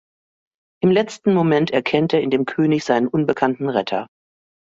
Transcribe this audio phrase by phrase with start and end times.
[0.83, 4.07] Im letzten Moment erkennt er in dem König seinen unbekannten Retter.